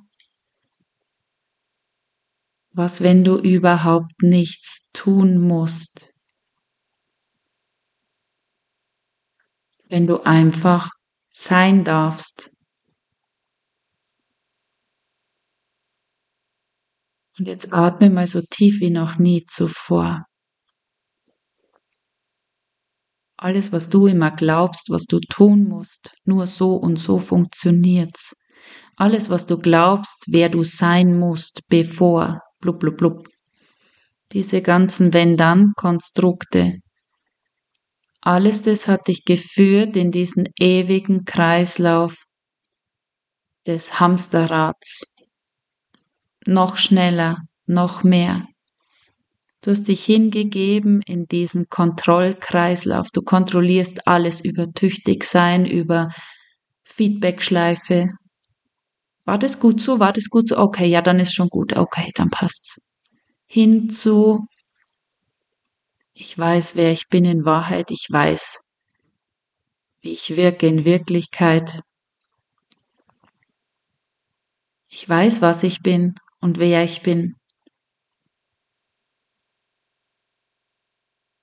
was, 2.73 3.03
wenn 3.03 3.23
du 3.23 3.37
überhaupt 3.37 4.21
nichts 4.23 4.91
tun 4.93 5.39
musst? 5.39 6.14
Wenn 9.89 10.07
du 10.07 10.21
einfach 10.25 10.91
sein 11.29 11.85
darfst. 11.85 12.51
Und 17.39 17.49
jetzt 17.49 17.73
atme 17.73 18.11
mal 18.11 18.27
so 18.27 18.41
tief 18.49 18.81
wie 18.81 18.91
noch 18.91 19.19
nie 19.19 19.45
zuvor. 19.47 20.23
Alles, 23.37 23.73
was 23.73 23.91
du 23.91 24.07
immer 24.07 24.31
glaubst, 24.31 24.91
was 24.91 25.05
du 25.05 25.19
tun 25.19 25.65
musst, 25.65 26.15
nur 26.25 26.47
so 26.47 26.77
und 26.77 26.97
so 26.97 27.19
funktioniert's. 27.19 28.37
Alles, 28.97 29.29
was 29.29 29.47
du 29.47 29.59
glaubst, 29.59 30.27
wer 30.29 30.49
du 30.49 30.63
sein 30.63 31.19
musst, 31.19 31.69
bevor 31.69 32.41
blub, 32.61 32.79
blub, 32.79 32.97
blub. 32.97 33.29
Diese 34.33 34.63
ganzen 34.63 35.13
Wenn-Dann-Konstrukte. 35.13 36.79
Alles 38.25 38.63
das 38.63 38.89
hat 38.89 39.09
dich 39.09 39.25
geführt 39.25 39.97
in 39.97 40.11
diesen 40.11 40.47
ewigen 40.59 41.25
Kreislauf 41.25 42.17
des 43.67 44.01
Hamsterrads. 44.01 45.15
Noch 46.47 46.77
schneller, 46.77 47.39
noch 47.67 48.03
mehr. 48.03 48.47
Du 49.61 49.71
hast 49.71 49.89
dich 49.89 50.05
hingegeben 50.05 51.03
in 51.07 51.27
diesen 51.27 51.69
Kontrollkreislauf. 51.69 53.09
Du 53.13 53.23
kontrollierst 53.23 54.07
alles 54.07 54.43
über 54.43 54.73
Tüchtigsein, 54.73 55.67
über 55.67 56.09
Feedbackschleife, 56.85 58.11
war 59.27 59.39
das 59.39 59.59
gut 59.59 59.81
so? 59.81 60.01
War 60.01 60.13
das 60.13 60.29
gut 60.29 60.49
so? 60.49 60.59
Okay, 60.59 60.87
ja, 60.87 61.01
dann 61.01 61.19
ist 61.19 61.35
schon 61.35 61.49
gut. 61.49 61.77
Okay, 61.77 62.11
dann 62.15 62.29
passt's. 62.29 62.81
Hinzu, 63.47 64.47
ich 66.15 66.39
weiß, 66.39 66.77
wer 66.77 66.93
ich 66.93 67.09
bin 67.09 67.25
in 67.25 67.45
Wahrheit. 67.45 67.91
Ich 67.91 68.07
weiß, 68.09 68.73
wie 70.01 70.13
ich 70.13 70.37
wirke 70.37 70.67
in 70.67 70.85
Wirklichkeit. 70.85 71.81
Ich 74.89 75.09
weiß, 75.09 75.43
was 75.43 75.65
ich 75.65 75.83
bin 75.83 76.15
und 76.41 76.59
wer 76.59 76.85
ich 76.85 77.03
bin. 77.03 77.35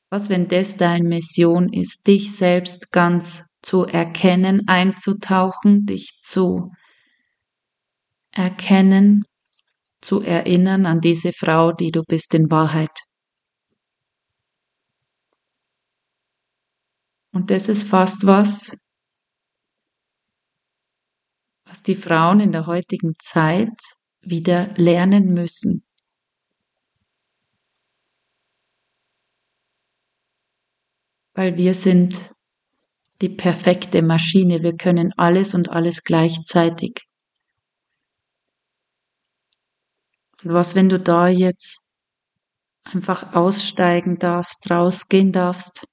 Was, 0.09 0.29
wenn 0.29 0.47
das 0.47 0.77
deine 0.77 1.07
Mission 1.07 1.71
ist, 1.71 2.07
dich 2.07 2.35
selbst 2.35 2.91
ganz 2.91 3.57
zu 3.61 3.85
erkennen, 3.85 4.67
einzutauchen, 4.67 5.85
dich 5.85 6.19
zu 6.21 6.71
erkennen, 8.31 9.23
zu 10.01 10.21
erinnern 10.21 10.85
an 10.85 11.01
diese 11.01 11.33
Frau, 11.33 11.73
die 11.73 11.91
du 11.91 12.03
bist 12.03 12.33
in 12.33 12.49
Wahrheit. 12.49 13.10
Und 17.33 17.49
das 17.49 17.69
ist 17.69 17.87
fast 17.87 18.25
was, 18.25 18.77
was 21.65 21.81
die 21.83 21.95
Frauen 21.95 22.41
in 22.41 22.51
der 22.51 22.67
heutigen 22.67 23.13
Zeit 23.19 23.79
wieder 24.19 24.67
lernen 24.75 25.33
müssen. 25.33 25.83
Weil 31.33 31.55
wir 31.55 31.73
sind 31.73 32.29
die 33.21 33.29
perfekte 33.29 34.01
Maschine, 34.01 34.63
wir 34.63 34.75
können 34.75 35.13
alles 35.15 35.53
und 35.53 35.69
alles 35.69 36.03
gleichzeitig. 36.03 37.07
Und 40.43 40.53
was, 40.53 40.75
wenn 40.75 40.89
du 40.89 40.99
da 40.99 41.29
jetzt 41.29 41.95
einfach 42.83 43.33
aussteigen 43.33 44.17
darfst, 44.17 44.69
rausgehen 44.69 45.31
darfst 45.31 45.87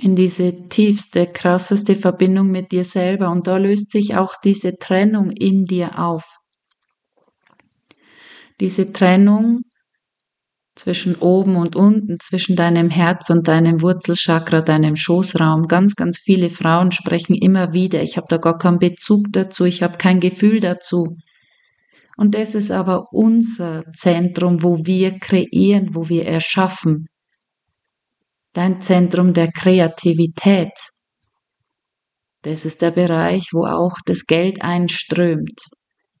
in 0.00 0.14
diese 0.14 0.68
tiefste, 0.68 1.26
krasseste 1.26 1.96
Verbindung 1.96 2.50
mit 2.50 2.72
dir 2.72 2.84
selber. 2.84 3.30
Und 3.30 3.46
da 3.46 3.56
löst 3.56 3.90
sich 3.90 4.16
auch 4.16 4.34
diese 4.42 4.78
Trennung 4.78 5.30
in 5.30 5.64
dir 5.64 5.98
auf. 5.98 6.38
Diese 8.60 8.92
Trennung 8.92 9.62
zwischen 10.78 11.16
oben 11.16 11.56
und 11.56 11.74
unten, 11.74 12.18
zwischen 12.20 12.54
deinem 12.54 12.88
Herz 12.88 13.30
und 13.30 13.48
deinem 13.48 13.82
Wurzelchakra, 13.82 14.60
deinem 14.60 14.94
Schoßraum. 14.94 15.66
Ganz, 15.66 15.96
ganz 15.96 16.18
viele 16.18 16.50
Frauen 16.50 16.92
sprechen 16.92 17.34
immer 17.34 17.72
wieder, 17.72 18.02
ich 18.02 18.16
habe 18.16 18.28
da 18.28 18.36
gar 18.36 18.58
keinen 18.58 18.78
Bezug 18.78 19.26
dazu, 19.32 19.64
ich 19.64 19.82
habe 19.82 19.98
kein 19.98 20.20
Gefühl 20.20 20.60
dazu. 20.60 21.16
Und 22.16 22.34
das 22.34 22.54
ist 22.54 22.70
aber 22.70 23.06
unser 23.12 23.84
Zentrum, 23.92 24.62
wo 24.62 24.86
wir 24.86 25.18
kreieren, 25.18 25.94
wo 25.94 26.08
wir 26.08 26.26
erschaffen. 26.26 27.06
Dein 28.52 28.80
Zentrum 28.80 29.34
der 29.34 29.50
Kreativität, 29.52 30.72
Das 32.42 32.64
ist 32.64 32.82
der 32.82 32.92
Bereich, 32.92 33.48
wo 33.52 33.66
auch 33.66 33.98
das 34.06 34.24
Geld 34.24 34.62
einströmt, 34.62 35.60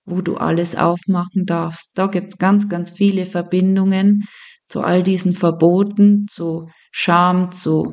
wo 0.04 0.20
du 0.20 0.36
alles 0.36 0.74
aufmachen 0.74 1.44
darfst. 1.46 1.96
Da 1.96 2.06
gibt's 2.08 2.38
ganz, 2.38 2.68
ganz 2.68 2.90
viele 2.90 3.24
Verbindungen 3.24 4.24
zu 4.68 4.82
all 4.82 5.02
diesen 5.02 5.32
Verboten, 5.34 6.26
zu 6.28 6.68
Scham, 6.90 7.52
zu 7.52 7.92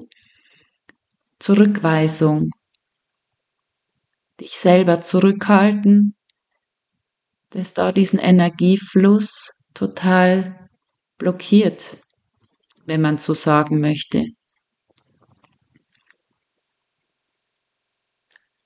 Zurückweisung, 1.40 2.50
dich 4.40 4.52
selber 4.52 5.02
zurückhalten, 5.02 6.16
dass 7.52 7.74
da 7.74 7.92
diesen 7.92 8.20
Energiefluss 8.20 9.70
total 9.74 10.70
blockiert, 11.18 11.98
wenn 12.86 13.02
man 13.02 13.18
so 13.18 13.34
sagen 13.34 13.80
möchte. 13.80 14.26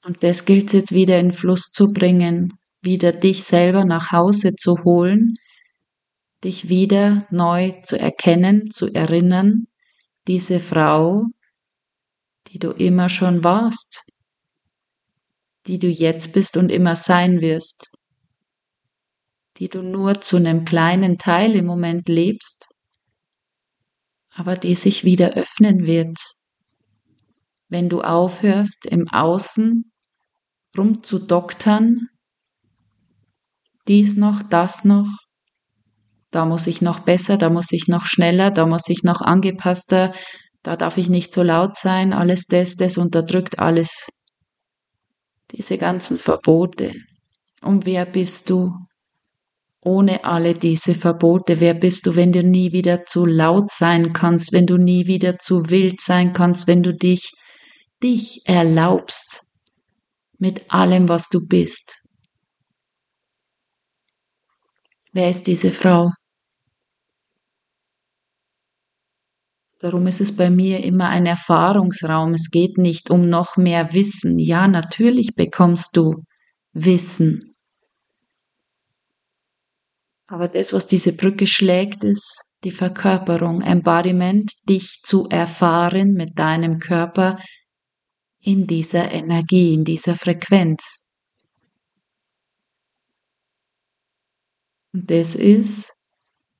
Und 0.03 0.23
das 0.23 0.45
gilt 0.45 0.67
es 0.67 0.73
jetzt 0.73 0.91
wieder 0.93 1.19
in 1.19 1.31
Fluss 1.31 1.71
zu 1.71 1.91
bringen, 1.91 2.53
wieder 2.81 3.11
dich 3.11 3.43
selber 3.43 3.85
nach 3.85 4.11
Hause 4.11 4.55
zu 4.55 4.83
holen, 4.83 5.33
dich 6.43 6.69
wieder 6.69 7.27
neu 7.29 7.73
zu 7.83 7.99
erkennen, 7.99 8.71
zu 8.71 8.87
erinnern, 8.93 9.67
diese 10.27 10.59
Frau, 10.59 11.25
die 12.47 12.59
du 12.59 12.71
immer 12.71 13.09
schon 13.09 13.43
warst, 13.43 14.09
die 15.67 15.79
du 15.79 15.87
jetzt 15.87 16.33
bist 16.33 16.55
und 16.55 16.71
immer 16.71 16.95
sein 16.95 17.41
wirst, 17.41 17.91
die 19.57 19.67
du 19.67 19.81
nur 19.81 20.21
zu 20.21 20.37
einem 20.37 20.63
kleinen 20.63 21.17
Teil 21.17 21.55
im 21.55 21.65
Moment 21.65 22.07
lebst, 22.07 22.68
aber 24.31 24.55
die 24.55 24.75
sich 24.75 25.03
wieder 25.03 25.33
öffnen 25.33 25.85
wird, 25.85 26.17
wenn 27.67 27.89
du 27.89 28.01
aufhörst, 28.01 28.85
im 28.85 29.07
Außen 29.07 29.91
rumzudoktern, 30.77 32.07
dies 33.87 34.15
noch, 34.15 34.43
das 34.43 34.85
noch, 34.85 35.07
da 36.31 36.45
muss 36.45 36.67
ich 36.67 36.81
noch 36.81 36.99
besser, 36.99 37.37
da 37.37 37.49
muss 37.49 37.71
ich 37.71 37.87
noch 37.87 38.05
schneller, 38.05 38.51
da 38.51 38.65
muss 38.65 38.87
ich 38.87 39.03
noch 39.03 39.21
angepasster, 39.21 40.13
da 40.61 40.75
darf 40.75 40.97
ich 40.97 41.09
nicht 41.09 41.33
so 41.33 41.41
laut 41.41 41.75
sein, 41.75 42.13
alles 42.13 42.45
das, 42.45 42.75
das 42.75 42.97
unterdrückt 42.97 43.59
alles. 43.59 44.09
Diese 45.51 45.77
ganzen 45.77 46.19
Verbote. 46.19 46.93
Und 47.61 47.85
wer 47.85 48.05
bist 48.05 48.49
du 48.49 48.75
ohne 49.81 50.23
alle 50.23 50.53
diese 50.53 50.93
Verbote? 50.93 51.59
Wer 51.59 51.73
bist 51.73 52.05
du, 52.05 52.15
wenn 52.15 52.31
du 52.31 52.43
nie 52.43 52.71
wieder 52.71 53.05
zu 53.05 53.25
laut 53.25 53.69
sein 53.71 54.13
kannst, 54.13 54.51
wenn 54.51 54.65
du 54.65 54.77
nie 54.77 55.07
wieder 55.07 55.39
zu 55.39 55.69
wild 55.69 56.01
sein 56.01 56.33
kannst, 56.33 56.67
wenn 56.67 56.83
du 56.83 56.93
dich, 56.93 57.31
dich 58.03 58.41
erlaubst 58.45 59.41
mit 60.37 60.71
allem, 60.71 61.09
was 61.09 61.29
du 61.29 61.47
bist? 61.47 62.03
Wer 65.11 65.29
ist 65.29 65.47
diese 65.47 65.71
Frau? 65.71 66.11
Darum 69.79 70.07
ist 70.07 70.19
es 70.19 70.35
bei 70.35 70.49
mir 70.49 70.83
immer 70.83 71.07
ein 71.07 71.25
Erfahrungsraum. 71.25 72.33
Es 72.33 72.49
geht 72.51 72.77
nicht 72.77 73.09
um 73.09 73.21
noch 73.21 73.55
mehr 73.55 73.93
Wissen. 73.93 74.37
Ja, 74.37 74.67
natürlich 74.67 75.35
bekommst 75.35 75.95
du 75.95 76.15
Wissen. 76.73 77.55
Aber 80.31 80.47
das, 80.47 80.73
was 80.73 80.85
diese 80.85 81.13
Brücke 81.13 81.47
schlägt, 81.47 82.03
ist 82.03 82.55
die 82.63 82.69
Verkörperung, 82.69 83.61
Embodiment, 83.61 84.51
dich 84.69 85.01
zu 85.01 85.27
erfahren 85.27 86.13
mit 86.13 86.37
deinem 86.37 86.77
Körper 86.77 87.39
in 88.39 88.67
dieser 88.67 89.11
Energie, 89.11 89.73
in 89.73 89.83
dieser 89.83 90.15
Frequenz. 90.15 91.07
Und 94.93 95.09
das 95.09 95.33
ist, 95.33 95.93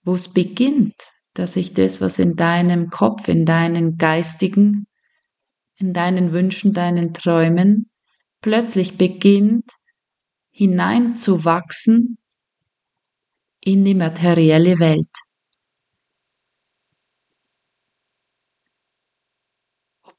wo 0.03 0.15
es 0.15 0.29
beginnt, 0.29 0.95
dass 1.35 1.53
sich 1.53 1.75
das, 1.75 2.01
was 2.01 2.17
in 2.17 2.35
deinem 2.35 2.89
Kopf, 2.89 3.27
in 3.27 3.45
deinen 3.45 3.97
geistigen, 3.97 4.87
in 5.77 5.93
deinen 5.93 6.33
Wünschen, 6.33 6.73
deinen 6.73 7.13
Träumen 7.13 7.87
plötzlich 8.41 8.97
beginnt 8.97 9.69
hineinzuwachsen 10.49 12.17
in 13.71 13.85
die 13.85 13.93
materielle 13.93 14.79
Welt. 14.79 15.13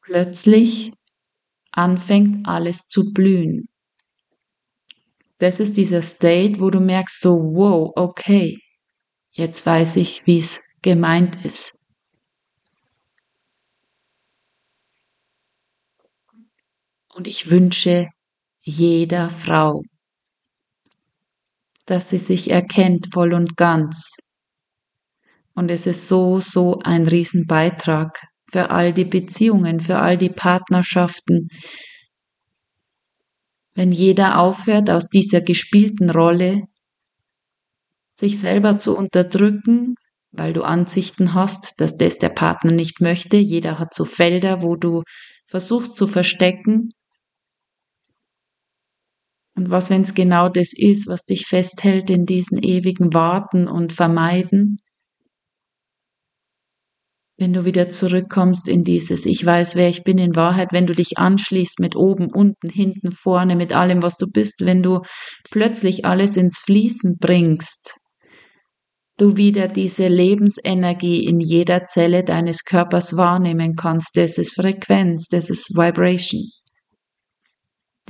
Plötzlich 0.03 0.93
anfängt 1.73 2.47
alles 2.47 2.87
zu 2.87 3.13
blühen. 3.13 3.65
Das 5.39 5.59
ist 5.59 5.77
dieser 5.77 6.03
State, 6.03 6.61
wo 6.61 6.71
du 6.71 6.79
merkst 6.81 7.21
so, 7.21 7.31
wow, 7.31 7.93
okay, 7.97 8.59
jetzt 9.33 9.67
weiß 9.67 9.97
ich, 9.97 10.27
wie 10.27 10.39
es 10.39 10.61
gemeint 10.83 11.45
ist. 11.45 11.77
Und 17.15 17.27
ich 17.27 17.51
wünsche 17.51 18.09
jeder 18.61 19.29
Frau, 19.29 19.83
dass 21.91 22.09
sie 22.09 22.19
sich 22.19 22.51
erkennt 22.51 23.09
voll 23.13 23.35
und 23.35 23.57
ganz. 23.57 24.13
Und 25.55 25.71
es 25.73 25.89
ist 25.89 26.07
so, 26.07 26.39
so 26.39 26.79
ein 26.85 27.07
Riesenbeitrag 27.07 28.23
für 28.51 28.71
all 28.71 28.93
die 28.93 29.05
Beziehungen, 29.05 29.81
für 29.81 29.99
all 29.99 30.17
die 30.17 30.31
Partnerschaften. 30.31 31.49
Wenn 33.75 33.91
jeder 33.91 34.39
aufhört, 34.39 34.89
aus 34.89 35.09
dieser 35.09 35.41
gespielten 35.41 36.11
Rolle 36.11 36.63
sich 38.17 38.39
selber 38.39 38.79
zu 38.79 38.97
unterdrücken, 38.97 39.97
weil 40.31 40.53
du 40.53 40.63
Ansichten 40.63 41.35
hast, 41.35 41.81
dass 41.81 41.97
das 41.97 42.19
der 42.19 42.29
Partner 42.29 42.71
nicht 42.71 43.01
möchte. 43.01 43.37
Jeder 43.37 43.81
hat 43.81 43.95
so 43.95 44.05
Felder, 44.05 44.63
wo 44.63 44.77
du 44.77 45.03
versuchst 45.45 45.97
zu 45.97 46.07
verstecken. 46.07 46.91
Und 49.61 49.71
was, 49.71 49.91
wenn 49.91 50.01
es 50.01 50.15
genau 50.15 50.49
das 50.49 50.73
ist, 50.75 51.07
was 51.07 51.27
dich 51.27 51.45
festhält 51.47 52.09
in 52.09 52.25
diesen 52.25 52.63
ewigen 52.63 53.13
Warten 53.13 53.69
und 53.69 53.93
Vermeiden? 53.93 54.79
Wenn 57.37 57.53
du 57.53 57.67
wieder 57.67 57.91
zurückkommst 57.91 58.69
in 58.69 58.85
dieses 58.85 59.27
Ich 59.27 59.45
weiß, 59.45 59.77
wer 59.77 59.91
ich 59.91 60.03
bin 60.03 60.17
in 60.17 60.35
Wahrheit, 60.35 60.73
wenn 60.73 60.87
du 60.87 60.95
dich 60.95 61.19
anschließt 61.19 61.79
mit 61.79 61.95
oben, 61.95 62.33
unten, 62.33 62.71
hinten, 62.71 63.13
vorne, 63.13 63.55
mit 63.55 63.75
allem, 63.75 64.03
was 64.03 64.17
du 64.17 64.29
bist, 64.33 64.65
wenn 64.65 64.83
du 64.83 65.03
plötzlich 65.51 66.07
alles 66.07 66.39
ins 66.39 66.61
Fließen 66.61 67.19
bringst, 67.21 67.97
du 69.19 69.37
wieder 69.37 69.69
diese 69.69 70.07
Lebensenergie 70.07 71.27
in 71.27 71.39
jeder 71.39 71.85
Zelle 71.85 72.25
deines 72.25 72.65
Körpers 72.65 73.15
wahrnehmen 73.15 73.75
kannst. 73.75 74.17
Das 74.17 74.39
ist 74.39 74.55
Frequenz, 74.55 75.27
das 75.29 75.51
ist 75.51 75.75
Vibration. 75.77 76.49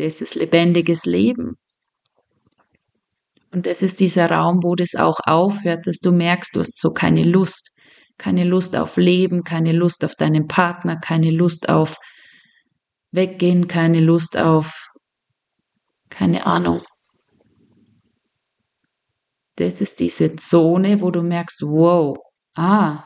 Das 0.01 0.21
ist 0.21 0.35
lebendiges 0.35 1.05
Leben. 1.05 1.57
Und 3.53 3.67
das 3.67 3.83
ist 3.83 4.01
dieser 4.01 4.31
Raum, 4.31 4.61
wo 4.63 4.75
das 4.75 4.95
auch 4.95 5.19
aufhört, 5.25 5.87
dass 5.87 5.99
du 5.99 6.13
merkst, 6.13 6.55
du 6.55 6.61
hast 6.61 6.79
so 6.79 6.91
keine 6.91 7.25
Lust. 7.25 7.77
Keine 8.17 8.45
Lust 8.45 8.77
auf 8.77 8.97
Leben, 8.97 9.45
keine 9.45 9.73
Lust 9.73 10.05
auf 10.05 10.15
deinen 10.15 10.47
Partner, 10.47 10.97
keine 10.97 11.31
Lust 11.31 11.69
auf 11.69 11.97
Weggehen, 13.13 13.67
keine 13.67 14.01
Lust 14.01 14.37
auf, 14.37 14.91
keine 16.11 16.47
Ahnung, 16.47 16.83
das 19.61 19.83
ist 19.83 20.01
diese 20.01 20.37
Zone, 20.37 21.03
wo 21.03 21.11
du 21.11 21.23
merkst, 21.23 21.61
wow, 21.61 22.17
ah, 22.55 23.05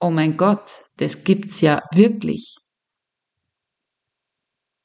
oh 0.00 0.10
mein 0.10 0.36
Gott, 0.36 0.80
das 0.98 1.24
gibt's 1.24 1.62
ja 1.62 1.82
wirklich. 1.94 2.56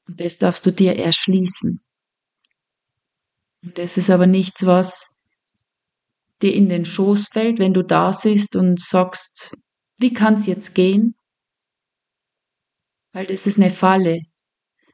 Und 0.08 0.20
das 0.20 0.38
darfst 0.38 0.66
du 0.66 0.72
dir 0.72 0.98
erschließen. 0.98 1.80
Und 3.64 3.78
das 3.78 3.98
ist 3.98 4.10
aber 4.10 4.28
nichts, 4.28 4.66
was 4.66 5.10
dir 6.42 6.54
in 6.54 6.70
den 6.70 6.86
Schoß 6.86 7.30
fällt, 7.32 7.60
wenn 7.60 7.74
du 7.74 7.84
da 7.84 8.14
sitzt 8.14 8.56
und 8.56 8.80
sagst, 8.80 9.58
wie 10.00 10.14
kann's 10.14 10.46
jetzt 10.46 10.76
gehen? 10.76 11.16
Weil 13.12 13.26
das 13.26 13.48
ist 13.48 13.58
eine 13.58 13.72
Falle. 13.72 14.20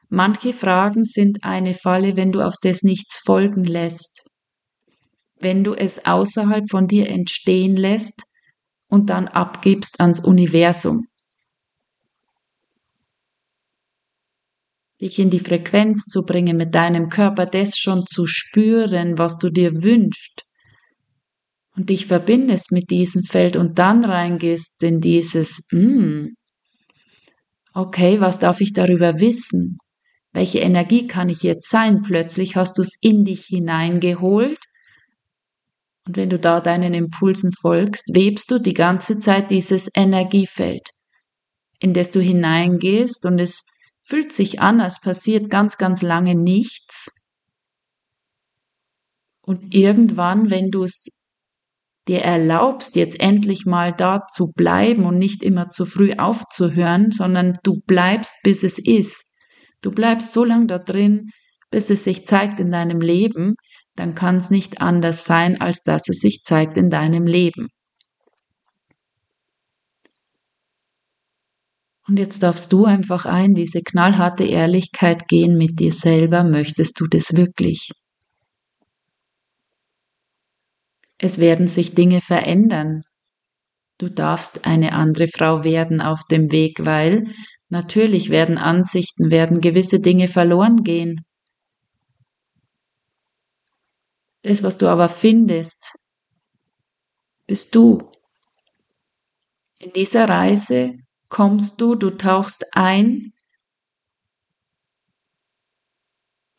Manche 0.08 0.52
Fragen 0.52 1.04
sind 1.04 1.38
eine 1.42 1.74
Falle, 1.74 2.16
wenn 2.16 2.32
du 2.32 2.40
auf 2.40 2.54
das 2.62 2.82
nichts 2.82 3.20
folgen 3.24 3.64
lässt 3.64 4.24
wenn 5.44 5.62
du 5.62 5.74
es 5.74 6.06
außerhalb 6.06 6.68
von 6.68 6.88
dir 6.88 7.08
entstehen 7.08 7.76
lässt 7.76 8.22
und 8.88 9.10
dann 9.10 9.28
abgibst 9.28 10.00
ans 10.00 10.20
Universum. 10.20 11.06
Dich 15.04 15.20
in 15.20 15.30
die 15.30 15.38
Frequenz 15.38 16.06
zu 16.06 16.24
bringen, 16.24 16.56
mit 16.56 16.74
deinem 16.74 17.08
Körper 17.08 17.46
das 17.46 17.78
schon 17.78 18.04
zu 18.06 18.26
spüren, 18.26 19.18
was 19.18 19.38
du 19.38 19.50
dir 19.50 19.84
wünschst 19.84 20.42
und 21.76 21.90
dich 21.90 22.06
verbindest 22.06 22.72
mit 22.72 22.90
diesem 22.90 23.22
Feld 23.22 23.56
und 23.56 23.78
dann 23.78 24.04
reingehst 24.04 24.82
in 24.82 25.00
dieses, 25.00 25.68
mm, 25.70 26.30
okay, 27.74 28.20
was 28.20 28.40
darf 28.40 28.60
ich 28.60 28.72
darüber 28.72 29.20
wissen? 29.20 29.78
welche 30.34 30.58
Energie 30.58 31.06
kann 31.06 31.28
ich 31.28 31.42
jetzt 31.42 31.70
sein? 31.70 32.02
Plötzlich 32.02 32.56
hast 32.56 32.76
du 32.76 32.82
es 32.82 32.98
in 33.00 33.24
dich 33.24 33.46
hineingeholt. 33.46 34.58
Und 36.06 36.16
wenn 36.16 36.28
du 36.28 36.38
da 36.38 36.60
deinen 36.60 36.92
Impulsen 36.92 37.52
folgst, 37.52 38.14
webst 38.14 38.50
du 38.50 38.58
die 38.58 38.74
ganze 38.74 39.18
Zeit 39.20 39.50
dieses 39.50 39.88
Energiefeld, 39.94 40.90
in 41.78 41.94
das 41.94 42.10
du 42.10 42.20
hineingehst 42.20 43.24
und 43.24 43.38
es 43.38 43.62
fühlt 44.04 44.32
sich 44.32 44.60
an, 44.60 44.80
als 44.80 45.00
passiert 45.00 45.50
ganz, 45.50 45.78
ganz 45.78 46.02
lange 46.02 46.34
nichts. 46.34 47.08
Und 49.46 49.74
irgendwann, 49.74 50.50
wenn 50.50 50.70
du 50.70 50.84
es 50.84 51.28
dir 52.06 52.20
erlaubst, 52.20 52.96
jetzt 52.96 53.18
endlich 53.18 53.66
mal 53.66 53.92
da 53.92 54.26
zu 54.26 54.52
bleiben 54.54 55.04
und 55.04 55.18
nicht 55.18 55.42
immer 55.42 55.68
zu 55.68 55.86
früh 55.86 56.12
aufzuhören, 56.12 57.10
sondern 57.10 57.58
du 57.62 57.80
bleibst, 57.86 58.34
bis 58.42 58.62
es 58.62 58.78
ist, 58.78 59.24
Du 59.84 59.90
bleibst 59.90 60.32
so 60.32 60.44
lange 60.44 60.66
da 60.66 60.78
drin, 60.78 61.28
bis 61.70 61.90
es 61.90 62.04
sich 62.04 62.26
zeigt 62.26 62.58
in 62.58 62.70
deinem 62.70 63.02
Leben, 63.02 63.54
dann 63.96 64.14
kann 64.14 64.36
es 64.36 64.48
nicht 64.48 64.80
anders 64.80 65.26
sein, 65.26 65.60
als 65.60 65.82
dass 65.82 66.08
es 66.08 66.20
sich 66.20 66.40
zeigt 66.42 66.78
in 66.78 66.88
deinem 66.88 67.26
Leben. 67.26 67.68
Und 72.06 72.18
jetzt 72.18 72.42
darfst 72.42 72.72
du 72.72 72.84
einfach 72.84 73.24
ein, 73.24 73.54
diese 73.54 73.80
knallharte 73.80 74.44
Ehrlichkeit 74.44 75.26
gehen 75.28 75.56
mit 75.56 75.80
dir 75.80 75.92
selber. 75.92 76.44
Möchtest 76.44 77.00
du 77.00 77.06
das 77.06 77.34
wirklich? 77.34 77.90
Es 81.18 81.38
werden 81.38 81.68
sich 81.68 81.94
Dinge 81.94 82.20
verändern. 82.20 83.02
Du 83.98 84.10
darfst 84.10 84.66
eine 84.66 84.92
andere 84.92 85.28
Frau 85.28 85.64
werden 85.64 86.02
auf 86.02 86.20
dem 86.30 86.52
Weg, 86.52 86.84
weil 86.84 87.24
Natürlich 87.74 88.30
werden 88.30 88.56
Ansichten, 88.56 89.32
werden 89.32 89.60
gewisse 89.60 89.98
Dinge 89.98 90.28
verloren 90.28 90.84
gehen. 90.84 91.24
Das, 94.42 94.62
was 94.62 94.78
du 94.78 94.86
aber 94.86 95.08
findest, 95.08 95.98
bist 97.48 97.74
du. 97.74 98.12
In 99.80 99.92
dieser 99.92 100.28
Reise 100.28 100.92
kommst 101.34 101.80
du, 101.80 101.96
du 101.96 102.10
tauchst 102.10 102.64
ein. 102.76 103.32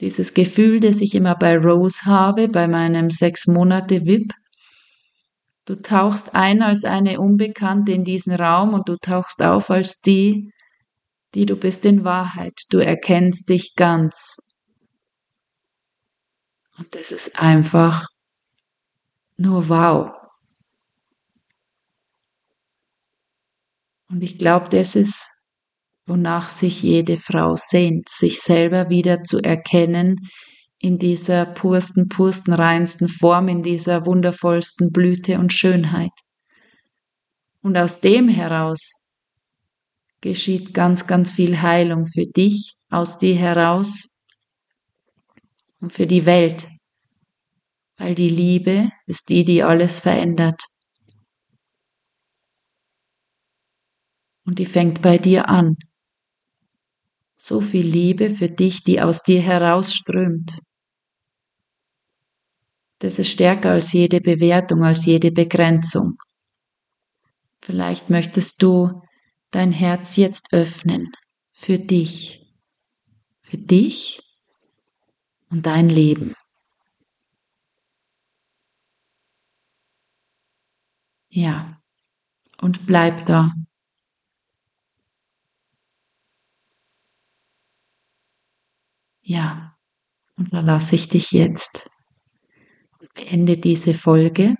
Dieses 0.01 0.33
Gefühl, 0.33 0.81
das 0.81 0.99
ich 0.99 1.15
immer 1.15 1.33
bei 1.35 1.57
Rose 1.57 2.03
habe, 2.03 2.49
bei 2.49 2.67
meinem 2.67 3.09
sechs 3.09 3.47
Monate 3.47 4.05
VIP. 4.05 4.33
Du 5.63 5.81
tauchst 5.81 6.35
ein 6.35 6.61
als 6.61 6.83
eine 6.83 7.21
Unbekannte 7.21 7.93
in 7.93 8.03
diesen 8.03 8.35
Raum 8.35 8.73
und 8.73 8.89
du 8.89 8.97
tauchst 8.97 9.41
auf 9.41 9.69
als 9.69 10.01
die, 10.01 10.51
die 11.35 11.45
du 11.45 11.55
bist 11.55 11.85
in 11.85 12.03
Wahrheit. 12.03 12.63
Du 12.69 12.79
erkennst 12.79 13.47
dich 13.47 13.75
ganz. 13.77 14.35
Und 16.77 16.93
das 16.95 17.13
ist 17.13 17.39
einfach 17.39 18.03
nur 19.37 19.69
wow. 19.69 20.24
Und 24.07 24.23
ich 24.23 24.37
glaube, 24.37 24.69
das 24.69 24.95
ist, 24.95 25.29
wonach 26.05 26.49
sich 26.49 26.83
jede 26.83 27.17
Frau 27.17 27.55
sehnt, 27.55 28.09
sich 28.09 28.39
selber 28.39 28.89
wieder 28.89 29.23
zu 29.23 29.39
erkennen 29.39 30.17
in 30.79 30.99
dieser 30.99 31.45
pursten, 31.45 32.09
pursten, 32.09 32.53
reinsten 32.53 33.09
Form, 33.09 33.47
in 33.47 33.63
dieser 33.63 34.05
wundervollsten 34.05 34.91
Blüte 34.91 35.39
und 35.39 35.51
Schönheit. 35.51 36.11
Und 37.61 37.77
aus 37.77 38.01
dem 38.01 38.29
heraus 38.29 39.05
geschieht 40.21 40.73
ganz, 40.73 41.07
ganz 41.07 41.31
viel 41.31 41.61
Heilung 41.61 42.05
für 42.05 42.25
dich 42.25 42.75
aus 42.89 43.17
dir 43.17 43.35
heraus 43.35 44.21
und 45.81 45.91
für 45.91 46.05
die 46.05 46.25
Welt, 46.25 46.67
weil 47.97 48.13
die 48.13 48.29
Liebe 48.29 48.91
ist 49.07 49.29
die, 49.29 49.43
die 49.43 49.63
alles 49.63 50.01
verändert. 50.01 50.61
Und 54.45 54.59
die 54.59 54.65
fängt 54.65 55.01
bei 55.01 55.17
dir 55.17 55.49
an. 55.49 55.75
So 57.35 57.61
viel 57.61 57.85
Liebe 57.85 58.29
für 58.29 58.49
dich, 58.49 58.83
die 58.83 59.01
aus 59.01 59.23
dir 59.23 59.41
herausströmt. 59.41 60.59
Das 62.99 63.19
ist 63.19 63.29
stärker 63.29 63.71
als 63.71 63.91
jede 63.91 64.21
Bewertung, 64.21 64.83
als 64.83 65.05
jede 65.05 65.31
Begrenzung. 65.31 66.13
Vielleicht 67.61 68.09
möchtest 68.09 68.61
du 68.61 69.01
dein 69.51 69.71
Herz 69.71 70.15
jetzt 70.15 70.53
öffnen 70.53 71.11
für 71.51 71.79
dich, 71.79 72.55
für 73.41 73.57
dich 73.57 74.21
und 75.49 75.65
dein 75.65 75.89
Leben. 75.89 76.35
Ja, 81.29 81.81
und 82.61 82.85
bleib 82.85 83.25
da. 83.25 83.51
Ja, 89.27 89.75
und 90.37 90.53
da 90.53 90.59
lasse 90.59 90.93
ich 90.93 91.07
dich 91.07 91.31
jetzt 91.31 91.89
und 92.99 93.11
beende 93.15 93.57
diese 93.57 93.95
Folge. 93.95 94.55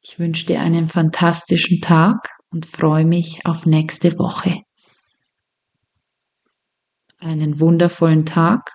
Ich 0.00 0.20
wünsche 0.20 0.46
dir 0.46 0.60
einen 0.60 0.86
fantastischen 0.86 1.80
Tag 1.80 2.28
und 2.52 2.64
freue 2.64 3.04
mich 3.04 3.44
auf 3.44 3.66
nächste 3.66 4.16
Woche. 4.20 4.60
Einen 7.18 7.58
wundervollen 7.58 8.24
Tag 8.24 8.70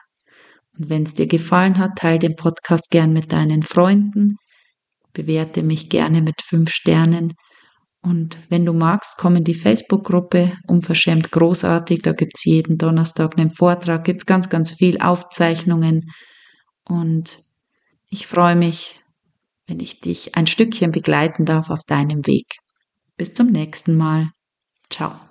und 0.78 0.90
wenn 0.90 1.04
es 1.04 1.14
dir 1.14 1.28
gefallen 1.28 1.78
hat, 1.78 1.92
teile 1.98 2.20
den 2.20 2.36
Podcast 2.36 2.90
gern 2.90 3.14
mit 3.14 3.32
deinen 3.32 3.64
Freunden, 3.64 4.36
bewerte 5.14 5.64
mich 5.64 5.90
gerne 5.90 6.22
mit 6.22 6.42
fünf 6.42 6.70
Sternen 6.70 7.34
und 8.08 8.38
wenn 8.48 8.66
du 8.66 8.72
magst, 8.72 9.18
komm 9.18 9.36
in 9.36 9.44
die 9.44 9.54
Facebook-Gruppe 9.54 10.54
Unverschämt 10.68 11.30
großartig. 11.32 12.02
Da 12.04 12.14
gibt's 12.14 12.46
jeden 12.46 12.78
Donnerstag 12.78 13.38
einen 13.38 13.52
Vortrag, 13.52 14.06
gibt's 14.06 14.26
ganz, 14.26 14.50
ganz 14.50 14.72
viel 14.72 15.02
Aufzeichnungen. 15.02 16.10
Und 16.86 17.40
ich 18.10 18.26
freue 18.26 18.56
mich, 18.56 19.02
wenn 19.68 19.82
ich 19.82 20.00
dich 20.00 20.36
ein 20.36 20.48
Stückchen 20.48 20.94
begleiten 20.94 21.44
darf 21.44 21.70
auf 21.70 21.82
deinem 21.86 22.26
Weg. 22.26 22.46
Bis 23.18 23.34
zum 23.34 23.52
nächsten 23.52 23.98
Mal. 23.98 24.30
Ciao. 24.90 25.27